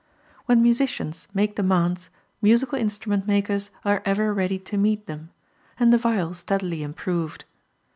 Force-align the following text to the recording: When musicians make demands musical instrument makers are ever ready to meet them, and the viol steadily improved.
When 0.47 0.63
musicians 0.63 1.27
make 1.31 1.55
demands 1.55 2.09
musical 2.41 2.75
instrument 2.79 3.27
makers 3.27 3.69
are 3.85 4.01
ever 4.03 4.33
ready 4.33 4.57
to 4.57 4.75
meet 4.75 5.05
them, 5.05 5.29
and 5.79 5.93
the 5.93 5.97
viol 5.99 6.33
steadily 6.33 6.81
improved. 6.81 7.45